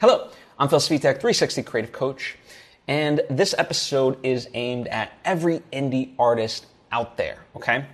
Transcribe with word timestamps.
Hello, 0.00 0.30
I'm 0.58 0.70
Phil 0.70 0.78
Svitek, 0.78 1.20
360 1.20 1.62
Creative 1.62 1.92
Coach, 1.92 2.38
and 2.88 3.20
this 3.28 3.54
episode 3.58 4.16
is 4.24 4.48
aimed 4.54 4.88
at 4.88 5.12
every 5.26 5.60
indie 5.74 6.14
artist 6.18 6.64
out 6.90 7.18
there, 7.18 7.44
okay? 7.54 7.84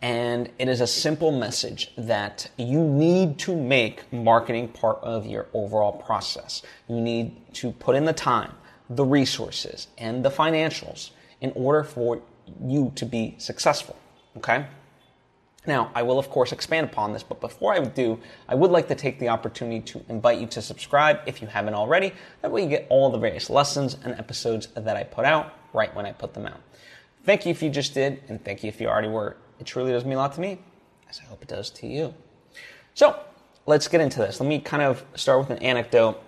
And 0.00 0.48
it 0.60 0.68
is 0.68 0.80
a 0.80 0.86
simple 0.86 1.32
message 1.32 1.90
that 1.98 2.48
you 2.56 2.78
need 2.78 3.40
to 3.40 3.56
make 3.56 4.12
marketing 4.12 4.68
part 4.68 5.00
of 5.02 5.26
your 5.26 5.48
overall 5.54 5.90
process. 5.90 6.62
You 6.88 7.00
need 7.00 7.52
to 7.54 7.72
put 7.72 7.96
in 7.96 8.04
the 8.04 8.12
time, 8.12 8.52
the 8.88 9.04
resources, 9.04 9.88
and 9.98 10.24
the 10.24 10.30
financials 10.30 11.10
in 11.40 11.50
order 11.56 11.82
for 11.82 12.22
you 12.64 12.92
to 12.94 13.04
be 13.04 13.34
successful, 13.38 13.96
okay? 14.36 14.66
Now, 15.66 15.90
I 15.94 16.02
will 16.02 16.18
of 16.18 16.28
course 16.28 16.52
expand 16.52 16.86
upon 16.86 17.12
this, 17.12 17.22
but 17.22 17.40
before 17.40 17.72
I 17.72 17.80
do, 17.80 18.18
I 18.48 18.54
would 18.54 18.70
like 18.70 18.88
to 18.88 18.94
take 18.94 19.18
the 19.18 19.28
opportunity 19.28 19.80
to 19.92 20.04
invite 20.08 20.38
you 20.38 20.46
to 20.48 20.60
subscribe 20.60 21.20
if 21.26 21.40
you 21.40 21.48
haven't 21.48 21.74
already. 21.74 22.12
That 22.42 22.52
way 22.52 22.62
you 22.62 22.68
get 22.68 22.86
all 22.90 23.10
the 23.10 23.18
various 23.18 23.48
lessons 23.48 23.96
and 24.04 24.14
episodes 24.14 24.68
that 24.74 24.96
I 24.96 25.04
put 25.04 25.24
out 25.24 25.54
right 25.72 25.94
when 25.94 26.04
I 26.04 26.12
put 26.12 26.34
them 26.34 26.46
out. 26.46 26.60
Thank 27.24 27.46
you 27.46 27.50
if 27.50 27.62
you 27.62 27.70
just 27.70 27.94
did, 27.94 28.22
and 28.28 28.44
thank 28.44 28.62
you 28.62 28.68
if 28.68 28.80
you 28.80 28.88
already 28.88 29.08
were. 29.08 29.36
It 29.58 29.66
truly 29.66 29.92
does 29.92 30.04
mean 30.04 30.14
a 30.14 30.18
lot 30.18 30.34
to 30.34 30.40
me, 30.40 30.58
as 31.08 31.20
I 31.20 31.24
hope 31.24 31.40
it 31.40 31.48
does 31.48 31.70
to 31.70 31.86
you. 31.86 32.12
So, 32.92 33.18
let's 33.64 33.88
get 33.88 34.02
into 34.02 34.18
this. 34.18 34.40
Let 34.40 34.48
me 34.48 34.58
kind 34.58 34.82
of 34.82 35.02
start 35.14 35.38
with 35.38 35.50
an 35.50 35.62
anecdote 35.62 36.22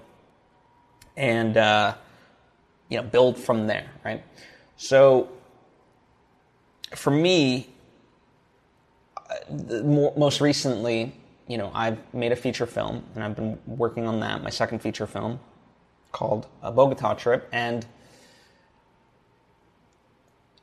and, 1.16 1.56
uh, 1.56 1.94
you 2.88 2.96
know, 2.96 3.02
build 3.02 3.38
from 3.38 3.66
there, 3.66 3.90
right? 4.04 4.24
So, 4.76 5.28
for 6.94 7.10
me, 7.10 7.68
most 9.50 10.40
recently, 10.40 11.14
you 11.46 11.58
know, 11.58 11.70
I've 11.74 11.98
made 12.14 12.32
a 12.32 12.36
feature 12.36 12.66
film 12.66 13.04
and 13.14 13.22
I've 13.22 13.36
been 13.36 13.58
working 13.66 14.06
on 14.06 14.20
that, 14.20 14.42
my 14.42 14.50
second 14.50 14.80
feature 14.80 15.06
film 15.06 15.40
called 16.12 16.46
a 16.62 16.72
Bogota 16.72 17.14
Trip. 17.14 17.48
And 17.52 17.86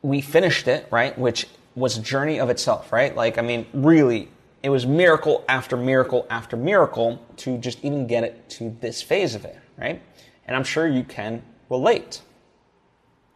we 0.01 0.21
finished 0.21 0.67
it, 0.67 0.87
right? 0.91 1.17
Which 1.17 1.47
was 1.75 1.97
a 1.97 2.01
journey 2.01 2.39
of 2.39 2.49
itself, 2.49 2.91
right? 2.91 3.15
Like, 3.15 3.37
I 3.37 3.41
mean, 3.41 3.65
really, 3.73 4.29
it 4.61 4.69
was 4.69 4.85
miracle 4.85 5.43
after 5.47 5.75
miracle 5.75 6.25
after 6.29 6.55
miracle 6.55 7.23
to 7.37 7.57
just 7.57 7.83
even 7.83 8.07
get 8.07 8.23
it 8.23 8.49
to 8.51 8.75
this 8.81 9.01
phase 9.01 9.35
of 9.35 9.45
it, 9.45 9.57
right? 9.77 10.01
And 10.45 10.55
I'm 10.55 10.63
sure 10.63 10.87
you 10.87 11.03
can 11.03 11.43
relate. 11.69 12.21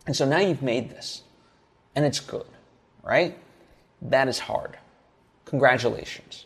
And 0.05 0.15
so 0.15 0.25
now 0.25 0.39
you've 0.39 0.61
made 0.61 0.89
this, 0.89 1.23
and 1.95 2.05
it's 2.05 2.19
good, 2.19 2.45
right? 3.03 3.37
That 4.01 4.27
is 4.27 4.39
hard. 4.39 4.77
Congratulations. 5.47 6.45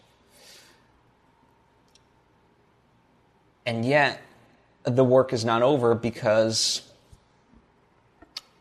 And 3.66 3.84
yet, 3.84 4.22
the 4.84 5.04
work 5.04 5.34
is 5.34 5.44
not 5.44 5.64
over 5.64 5.96
because 5.96 6.84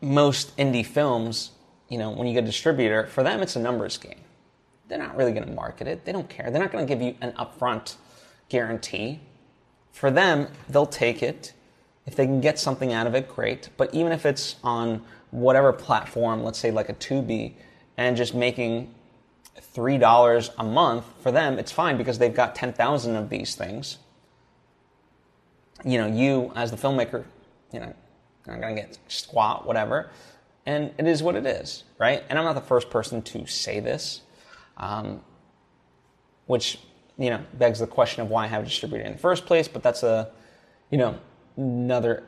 most 0.01 0.55
indie 0.57 0.85
films, 0.85 1.51
you 1.89 1.99
know, 1.99 2.09
when 2.09 2.27
you 2.27 2.33
get 2.33 2.43
a 2.43 2.47
distributor, 2.47 3.05
for 3.05 3.21
them 3.21 3.41
it's 3.41 3.55
a 3.55 3.59
numbers 3.59 3.97
game. 3.97 4.19
They're 4.87 4.97
not 4.97 5.15
really 5.15 5.31
going 5.31 5.45
to 5.45 5.53
market 5.53 5.87
it. 5.87 6.05
They 6.05 6.11
don't 6.11 6.27
care. 6.27 6.49
They're 6.49 6.61
not 6.61 6.71
going 6.71 6.85
to 6.85 6.91
give 6.91 7.03
you 7.03 7.15
an 7.21 7.33
upfront 7.33 7.95
guarantee. 8.49 9.19
For 9.91 10.09
them, 10.09 10.47
they'll 10.69 10.87
take 10.87 11.21
it. 11.21 11.53
If 12.07 12.15
they 12.15 12.25
can 12.25 12.41
get 12.41 12.57
something 12.57 12.93
out 12.93 13.05
of 13.05 13.13
it, 13.13 13.29
great. 13.29 13.69
But 13.77 13.93
even 13.93 14.11
if 14.11 14.25
it's 14.25 14.55
on 14.63 15.03
whatever 15.29 15.71
platform, 15.71 16.43
let's 16.43 16.57
say 16.57 16.71
like 16.71 16.89
a 16.89 16.93
Tubi, 16.93 17.53
and 17.97 18.17
just 18.17 18.33
making 18.33 18.93
$3 19.59 20.49
a 20.57 20.63
month, 20.63 21.05
for 21.21 21.31
them, 21.31 21.59
it's 21.59 21.71
fine 21.71 21.97
because 21.97 22.17
they've 22.17 22.33
got 22.33 22.55
10,000 22.55 23.15
of 23.15 23.29
these 23.29 23.55
things. 23.55 23.97
You 25.83 25.97
know, 25.97 26.07
you 26.07 26.51
as 26.55 26.71
the 26.71 26.77
filmmaker, 26.77 27.25
you 27.71 27.79
know, 27.79 27.93
I'm 28.47 28.61
going 28.61 28.75
to 28.75 28.81
get 28.81 28.97
squat, 29.07 29.65
whatever. 29.65 30.09
And 30.65 30.93
it 30.97 31.07
is 31.07 31.23
what 31.23 31.35
it 31.35 31.45
is, 31.45 31.83
right? 31.97 32.23
And 32.29 32.37
I'm 32.37 32.45
not 32.45 32.55
the 32.55 32.61
first 32.61 32.89
person 32.89 33.21
to 33.23 33.47
say 33.47 33.79
this, 33.79 34.21
um, 34.77 35.21
which, 36.45 36.79
you 37.17 37.29
know, 37.29 37.43
begs 37.53 37.79
the 37.79 37.87
question 37.87 38.21
of 38.21 38.29
why 38.29 38.43
I 38.43 38.47
have 38.47 38.63
a 38.63 38.65
distributor 38.65 39.03
in 39.03 39.13
the 39.13 39.17
first 39.17 39.45
place, 39.45 39.67
but 39.67 39.81
that's 39.81 40.03
a, 40.03 40.29
you 40.91 40.97
know, 40.97 41.17
another, 41.57 42.23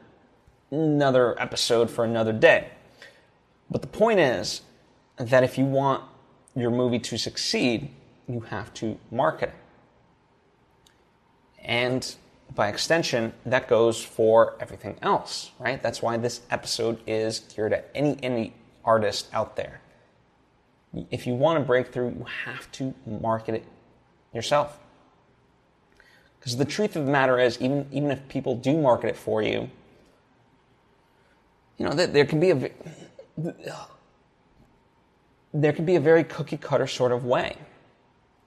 another 0.72 1.40
episode 1.40 1.92
for 1.92 2.04
another 2.04 2.34
day. 2.34 2.70
But 3.70 3.82
the 3.82 3.88
point 3.88 4.20
is 4.20 4.62
that 5.18 5.44
if 5.44 5.58
you 5.58 5.66
want 5.66 6.04
your 6.56 6.72
movie 6.72 7.00
to 7.00 7.18
succeed, 7.18 7.90
you 8.28 8.42
have 8.42 8.74
to 8.76 8.98
market 9.12 9.50
it. 9.50 9.56
And 11.64 12.16
by 12.54 12.68
extension, 12.68 13.34
that 13.46 13.68
goes 13.68 14.04
for 14.04 14.56
everything 14.60 14.98
else, 15.02 15.52
right? 15.60 15.82
That's 15.82 16.02
why 16.02 16.18
this 16.18 16.42
episode 16.52 17.00
is 17.08 17.40
geared 17.40 17.74
at 17.74 17.90
any 17.96 18.18
any 18.22 18.54
artist 18.86 19.30
out 19.34 19.56
there. 19.56 19.82
If 21.10 21.26
you 21.26 21.34
want 21.34 21.60
to 21.60 21.66
break 21.66 21.88
through, 21.88 22.10
you 22.10 22.26
have 22.46 22.72
to 22.74 22.94
market 23.08 23.56
it 23.56 23.66
yourself. 24.34 24.78
Because 26.40 26.58
the 26.58 26.66
truth 26.66 26.96
of 26.96 27.06
the 27.06 27.12
matter 27.12 27.40
is, 27.40 27.60
even 27.60 27.88
even 27.92 28.12
if 28.12 28.28
people 28.28 28.56
do 28.56 28.78
market 28.78 29.08
it 29.08 29.18
for 29.18 29.42
you, 29.42 29.70
you 31.78 31.86
know, 31.86 31.94
that 31.94 32.14
there 32.14 32.26
can 32.26 32.40
be 32.40 32.52
a 32.52 32.70
there 35.54 35.72
can 35.72 35.86
be 35.86 35.96
a 35.96 36.00
very 36.00 36.24
cookie 36.24 36.58
cutter 36.58 36.88
sort 36.88 37.12
of 37.12 37.26
way. 37.26 37.56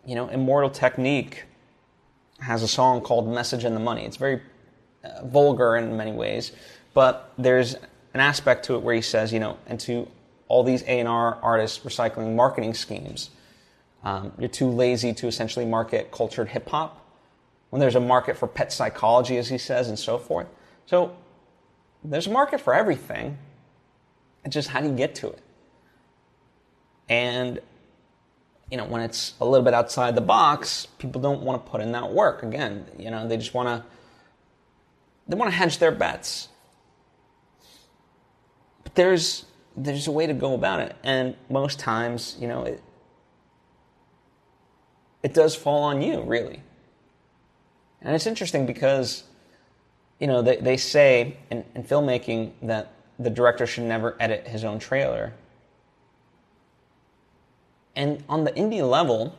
You 0.05 0.15
know, 0.15 0.28
Immortal 0.28 0.71
Technique 0.71 1.44
has 2.41 2.62
a 2.62 2.69
song 2.69 3.00
called 3.00 3.28
Message 3.33 3.65
and 3.65 3.75
the 3.75 3.81
Money. 3.81 4.05
It's 4.05 4.17
very 4.17 4.43
uh, 5.05 5.25
vulgar 5.25 5.77
in 5.77 5.97
many 5.97 6.12
ways, 6.12 6.53
but 6.95 7.33
there's 7.39 7.75
an 8.15 8.21
aspect 8.21 8.65
to 8.66 8.75
it 8.75 8.83
where 8.83 8.95
he 8.95 9.03
says, 9.03 9.33
you 9.33 9.41
know, 9.41 9.59
and 9.66 9.78
to 9.81 10.09
all 10.49 10.62
these 10.62 10.83
A&R 10.87 11.39
artists 11.43 11.84
recycling 11.84 12.34
marketing 12.34 12.75
schemes, 12.75 13.31
um, 14.05 14.33
you're 14.39 14.49
too 14.49 14.69
lazy 14.69 15.12
to 15.12 15.27
essentially 15.27 15.65
market 15.65 16.12
cultured 16.12 16.49
hip 16.49 16.69
hop 16.69 17.05
when 17.71 17.81
there's 17.81 17.97
a 17.97 18.00
market 18.00 18.37
for 18.37 18.47
pet 18.47 18.72
psychology, 18.72 19.37
as 19.39 19.49
he 19.49 19.59
says, 19.59 19.89
and 19.89 19.99
so 19.99 20.19
forth. 20.19 20.47
So 20.87 21.16
there's 22.05 22.27
a 22.27 22.31
market 22.31 22.61
for 22.61 22.75
everything. 22.75 23.39
It's 24.45 24.55
just 24.55 24.69
how 24.69 24.81
do 24.81 24.89
you 24.89 24.95
get 24.95 25.15
to 25.16 25.28
it? 25.28 25.41
And 27.09 27.61
you 28.71 28.77
know, 28.77 28.84
when 28.84 29.03
it's 29.03 29.34
a 29.41 29.44
little 29.44 29.65
bit 29.65 29.75
outside 29.75 30.15
the 30.15 30.21
box, 30.21 30.87
people 30.99 31.21
don't 31.21 31.43
want 31.43 31.65
to 31.65 31.71
put 31.71 31.81
in 31.81 31.93
that 31.93 32.12
work. 32.12 32.43
Again, 32.43 32.87
you 32.99 33.11
know, 33.11 33.28
they 33.28 33.37
just 33.37 33.55
want 33.55 33.69
to 33.69 33.84
they 35.28 35.37
want 35.37 35.50
to 35.50 35.56
hedge 35.56 35.78
their 35.78 35.93
bets. 35.93 36.49
But 38.83 38.95
there's 38.95 39.45
there's 39.77 40.06
a 40.06 40.12
way 40.12 40.27
to 40.27 40.34
go 40.34 40.55
about 40.55 40.81
it, 40.81 40.97
and 41.05 41.37
most 41.49 41.78
times, 41.78 42.37
you 42.41 42.49
know, 42.49 42.65
it 42.65 42.83
it 45.22 45.34
does 45.34 45.55
fall 45.55 45.83
on 45.83 46.03
you, 46.03 46.22
really. 46.22 46.62
And 48.03 48.15
it's 48.15 48.27
interesting 48.27 48.66
because, 48.66 49.25
you 50.21 50.27
know, 50.27 50.43
they, 50.43 50.56
they 50.56 50.77
say 50.77 51.39
in, 51.50 51.65
in 51.75 51.83
filmmaking 51.83 52.53
that 52.62 52.93
the 53.19 53.31
director 53.31 53.66
should 53.66 53.84
never 53.84 54.16
edit 54.21 54.47
his 54.47 54.62
own 54.62 54.78
trailer 54.78 55.33
and 57.97 58.23
on 58.29 58.45
the 58.45 58.53
indie 58.53 58.89
level, 58.89 59.34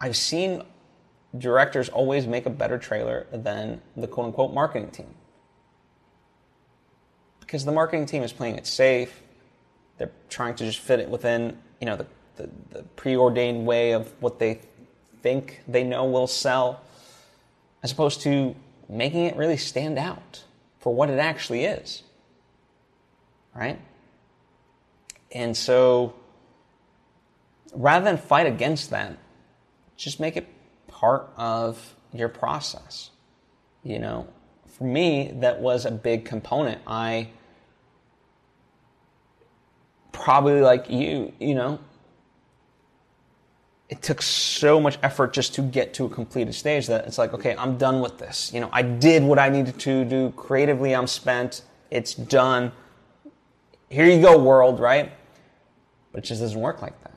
I've 0.00 0.16
seen 0.16 0.62
directors 1.36 1.88
always 1.88 2.26
make 2.26 2.44
a 2.46 2.50
better 2.50 2.78
trailer 2.78 3.26
than 3.32 3.80
the 3.96 4.06
quote 4.06 4.26
unquote 4.26 4.52
marketing 4.52 4.90
team. 4.90 5.14
Because 7.40 7.64
the 7.64 7.72
marketing 7.72 8.06
team 8.06 8.22
is 8.22 8.32
playing 8.32 8.56
it 8.56 8.66
safe. 8.66 9.22
They're 9.98 10.12
trying 10.28 10.54
to 10.56 10.66
just 10.66 10.80
fit 10.80 11.00
it 11.00 11.08
within, 11.08 11.56
you 11.80 11.86
know, 11.86 11.96
the, 11.96 12.06
the, 12.36 12.50
the 12.70 12.82
preordained 12.82 13.66
way 13.66 13.92
of 13.92 14.12
what 14.20 14.38
they 14.38 14.60
think 15.22 15.62
they 15.66 15.82
know 15.82 16.04
will 16.04 16.26
sell, 16.26 16.82
as 17.82 17.92
opposed 17.92 18.20
to 18.22 18.54
making 18.88 19.24
it 19.24 19.36
really 19.36 19.56
stand 19.56 19.98
out 19.98 20.44
for 20.78 20.94
what 20.94 21.08
it 21.08 21.18
actually 21.18 21.64
is. 21.64 22.02
Right? 23.54 23.80
And 25.32 25.56
so 25.56 26.14
rather 27.74 28.04
than 28.04 28.16
fight 28.16 28.46
against 28.46 28.90
that, 28.90 29.18
just 29.96 30.20
make 30.20 30.36
it 30.36 30.46
part 30.86 31.30
of 31.36 31.94
your 32.12 32.28
process. 32.28 33.10
You 33.82 33.98
know, 33.98 34.28
for 34.66 34.84
me, 34.84 35.32
that 35.36 35.60
was 35.60 35.84
a 35.84 35.90
big 35.90 36.24
component. 36.24 36.80
I 36.86 37.28
probably 40.12 40.60
like 40.60 40.90
you, 40.90 41.32
you 41.38 41.54
know, 41.54 41.78
it 43.88 44.02
took 44.02 44.20
so 44.20 44.80
much 44.80 44.98
effort 45.02 45.32
just 45.32 45.54
to 45.54 45.62
get 45.62 45.94
to 45.94 46.06
a 46.06 46.08
completed 46.08 46.54
stage 46.54 46.88
that 46.88 47.06
it's 47.06 47.18
like, 47.18 47.32
okay, 47.32 47.54
I'm 47.56 47.78
done 47.78 48.00
with 48.00 48.18
this. 48.18 48.50
You 48.52 48.60
know, 48.60 48.68
I 48.72 48.82
did 48.82 49.22
what 49.22 49.38
I 49.38 49.48
needed 49.48 49.78
to 49.80 50.04
do. 50.04 50.32
Creatively, 50.32 50.94
I'm 50.94 51.06
spent. 51.06 51.62
It's 51.90 52.14
done 52.14 52.72
here 53.88 54.06
you 54.06 54.20
go, 54.20 54.38
world, 54.38 54.80
right? 54.80 55.12
But 56.12 56.24
it 56.24 56.26
just 56.26 56.40
doesn't 56.40 56.60
work 56.60 56.82
like 56.82 57.00
that. 57.02 57.14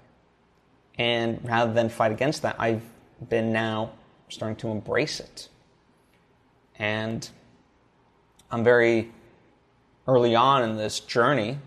And 0.97 1.39
rather 1.43 1.73
than 1.73 1.89
fight 1.89 2.11
against 2.11 2.41
that, 2.41 2.55
I've 2.59 2.83
been 3.29 3.51
now 3.51 3.91
starting 4.27 4.57
to 4.57 4.69
embrace 4.69 5.19
it. 5.19 5.49
And 6.75 7.27
I'm 8.51 8.63
very 8.63 9.11
early 10.07 10.35
on 10.35 10.63
in 10.63 10.77
this 10.77 10.99
journey, 10.99 11.57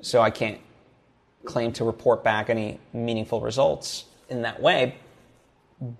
so 0.00 0.20
I 0.20 0.30
can't 0.30 0.58
claim 1.44 1.72
to 1.72 1.84
report 1.84 2.22
back 2.22 2.50
any 2.50 2.78
meaningful 2.92 3.40
results 3.40 4.04
in 4.28 4.42
that 4.42 4.60
way. 4.60 4.96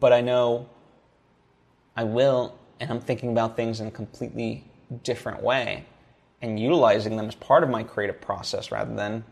But 0.01 0.13
I 0.13 0.21
know 0.21 0.69
I 1.97 2.05
will, 2.05 2.59
and 2.79 2.91
I'm 2.91 3.01
thinking 3.01 3.33
about 3.33 3.57
things 3.57 3.81
in 3.81 3.87
a 3.87 3.91
completely 3.91 4.65
different 5.03 5.43
way 5.43 5.85
and 6.43 6.59
utilizing 6.59 7.17
them 7.17 7.27
as 7.27 7.35
part 7.35 7.63
of 7.63 7.69
my 7.71 7.83
creative 7.83 8.21
process 8.21 8.73
rather 8.73 8.95
than 8.95 9.25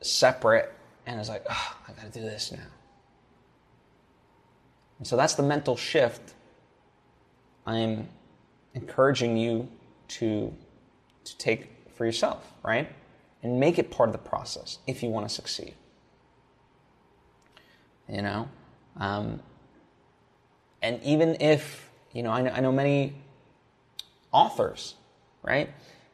separate 0.00 0.72
and 1.06 1.20
it's 1.20 1.28
like, 1.28 1.46
oh, 1.48 1.76
I 1.88 1.92
gotta 1.92 2.10
do 2.10 2.20
this 2.20 2.50
now. 2.50 2.58
And 4.98 5.06
so 5.06 5.16
that's 5.16 5.34
the 5.34 5.42
mental 5.42 5.76
shift 5.76 6.34
I'm 7.64 8.08
encouraging 8.74 9.36
you 9.36 9.68
to, 10.08 10.52
to 11.24 11.38
take 11.38 11.70
for 11.94 12.04
yourself, 12.04 12.52
right? 12.62 12.90
And 13.42 13.60
make 13.60 13.78
it 13.78 13.90
part 13.90 14.08
of 14.08 14.12
the 14.12 14.18
process 14.18 14.78
if 14.86 15.02
you 15.02 15.10
want 15.10 15.28
to 15.28 15.34
succeed. 15.34 15.74
You 18.08 18.22
know? 18.22 18.48
Um, 18.98 19.40
and 20.82 21.02
even 21.02 21.36
if, 21.40 21.90
you 22.12 22.22
know, 22.22 22.30
I 22.30 22.42
know, 22.42 22.50
I 22.50 22.60
know 22.60 22.72
many 22.72 23.14
authors, 24.32 24.94
right? 25.42 25.70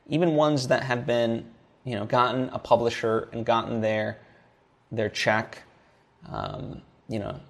Even 0.08 0.34
ones 0.34 0.69
that 0.69 0.82
have 0.82 1.06
been, 1.06 1.44
you 1.84 1.94
know, 1.94 2.04
gotten 2.04 2.49
a 2.50 2.58
publisher 2.58 3.28
and 3.32 3.46
gotten 3.46 3.81
their 3.81 4.19
their 4.90 5.08
check, 5.08 5.62
um, 6.28 6.82
you 7.08 7.19
know, 7.19 7.40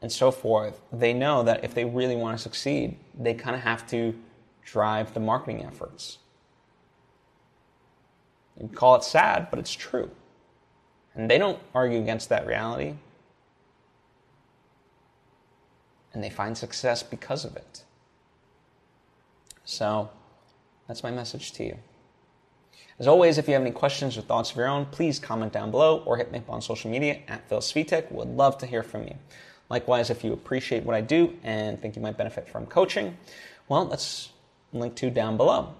and 0.00 0.10
so 0.10 0.30
forth, 0.30 0.80
they 0.92 1.12
know 1.12 1.42
that 1.42 1.64
if 1.64 1.74
they 1.74 1.84
really 1.84 2.16
want 2.16 2.36
to 2.36 2.42
succeed, 2.42 2.96
they 3.18 3.34
kind 3.34 3.56
of 3.56 3.62
have 3.62 3.86
to 3.88 4.14
drive 4.64 5.12
the 5.14 5.20
marketing 5.20 5.64
efforts. 5.64 6.18
You 8.60 8.68
call 8.68 8.94
it 8.96 9.04
sad, 9.04 9.48
but 9.50 9.58
it's 9.58 9.72
true. 9.72 10.10
And 11.14 11.30
they 11.30 11.38
don't 11.38 11.58
argue 11.74 12.00
against 12.00 12.28
that 12.28 12.46
reality. 12.46 12.94
And 16.14 16.22
they 16.22 16.30
find 16.30 16.56
success 16.56 17.02
because 17.02 17.44
of 17.44 17.56
it. 17.56 17.84
So, 19.64 20.10
that's 20.86 21.02
my 21.02 21.10
message 21.10 21.52
to 21.52 21.64
you. 21.64 21.78
As 22.98 23.08
always, 23.08 23.38
if 23.38 23.48
you 23.48 23.54
have 23.54 23.62
any 23.62 23.72
questions 23.72 24.16
or 24.16 24.22
thoughts 24.22 24.50
of 24.50 24.56
your 24.56 24.68
own, 24.68 24.86
please 24.86 25.18
comment 25.18 25.52
down 25.52 25.70
below 25.70 26.02
or 26.04 26.16
hit 26.16 26.30
me 26.30 26.38
up 26.38 26.50
on 26.50 26.62
social 26.62 26.90
media 26.90 27.20
at 27.28 27.48
Phil 27.48 27.58
Svitek. 27.58 28.12
Would 28.12 28.28
love 28.28 28.58
to 28.58 28.66
hear 28.66 28.82
from 28.82 29.04
you. 29.04 29.14
Likewise, 29.70 30.10
if 30.10 30.22
you 30.22 30.32
appreciate 30.32 30.84
what 30.84 30.94
I 30.94 31.00
do 31.00 31.34
and 31.42 31.80
think 31.80 31.96
you 31.96 32.02
might 32.02 32.16
benefit 32.18 32.48
from 32.48 32.66
coaching, 32.66 33.16
well, 33.68 33.86
that's 33.86 34.30
linked 34.72 34.96
to 34.98 35.10
down 35.10 35.36
below. 35.36 35.74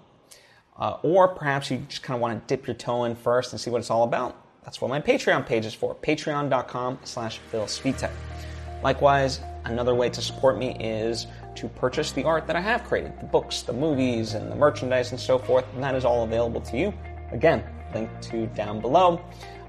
Uh, 0.77 0.97
or 1.03 1.27
perhaps 1.27 1.69
you 1.69 1.77
just 1.87 2.01
kind 2.01 2.15
of 2.15 2.21
want 2.21 2.47
to 2.47 2.55
dip 2.55 2.65
your 2.65 2.75
toe 2.75 3.03
in 3.03 3.15
first 3.15 3.53
and 3.53 3.61
see 3.61 3.69
what 3.69 3.79
it's 3.79 3.91
all 3.91 4.03
about. 4.03 4.35
That's 4.63 4.81
what 4.81 4.89
my 4.89 4.99
Patreon 4.99 5.45
page 5.45 5.65
is 5.65 5.73
for, 5.73 5.93
patreon.com 5.95 6.99
slash. 7.03 7.39
Likewise, 8.81 9.39
another 9.65 9.95
way 9.95 10.09
to 10.09 10.21
support 10.21 10.57
me 10.57 10.75
is 10.79 11.27
to 11.55 11.67
purchase 11.67 12.11
the 12.11 12.23
art 12.23 12.47
that 12.47 12.55
I 12.55 12.61
have 12.61 12.83
created, 12.83 13.19
the 13.19 13.25
books, 13.25 13.61
the 13.61 13.73
movies, 13.73 14.33
and 14.33 14.51
the 14.51 14.55
merchandise 14.55 15.11
and 15.11 15.19
so 15.19 15.37
forth, 15.37 15.65
and 15.73 15.83
that 15.83 15.95
is 15.95 16.05
all 16.05 16.23
available 16.23 16.61
to 16.61 16.77
you. 16.77 16.93
Again, 17.31 17.63
linked 17.93 18.21
to 18.23 18.47
down 18.47 18.81
below. 18.81 19.21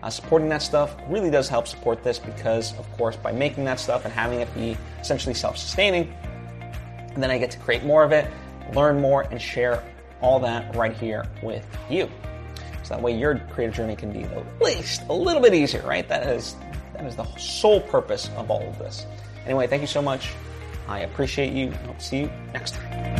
Uh, 0.02 0.10
supporting 0.10 0.48
that 0.50 0.60
stuff 0.60 0.94
really 1.08 1.30
does 1.30 1.48
help 1.48 1.66
support 1.66 2.02
this 2.02 2.18
because, 2.18 2.78
of 2.78 2.90
course, 2.92 3.16
by 3.16 3.32
making 3.32 3.64
that 3.64 3.80
stuff 3.80 4.04
and 4.04 4.12
having 4.12 4.40
it 4.40 4.54
be 4.54 4.76
essentially 5.00 5.34
self 5.34 5.56
sustaining, 5.56 6.14
then 7.16 7.30
I 7.30 7.38
get 7.38 7.50
to 7.52 7.58
create 7.58 7.84
more 7.84 8.04
of 8.04 8.12
it, 8.12 8.30
learn 8.74 9.00
more, 9.00 9.22
and 9.22 9.40
share 9.40 9.82
all 10.20 10.40
that 10.40 10.74
right 10.76 10.94
here 10.94 11.26
with 11.42 11.66
you. 11.88 12.10
So 12.82 12.94
that 12.94 13.02
way 13.02 13.16
your 13.16 13.38
creative 13.50 13.74
journey 13.74 13.96
can 13.96 14.12
be 14.12 14.24
at 14.24 14.62
least 14.62 15.02
a 15.08 15.14
little 15.14 15.40
bit 15.40 15.54
easier, 15.54 15.82
right? 15.86 16.06
That 16.06 16.26
is 16.26 16.56
that 16.94 17.06
is 17.06 17.16
the 17.16 17.24
sole 17.36 17.80
purpose 17.80 18.28
of 18.36 18.50
all 18.50 18.62
of 18.62 18.78
this. 18.78 19.06
Anyway, 19.46 19.66
thank 19.66 19.80
you 19.80 19.88
so 19.88 20.02
much. 20.02 20.32
I 20.88 21.00
appreciate 21.00 21.52
you. 21.52 21.72
I'll 21.86 21.98
see 21.98 22.20
you 22.20 22.30
next 22.52 22.74
time. 22.74 23.13